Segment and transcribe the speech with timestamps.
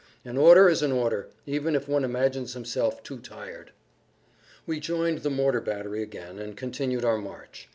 [0.25, 3.71] An order is an order, even if one imagines himself too tired."
[4.65, 7.69] We joined the mortar battery again, and continued our march.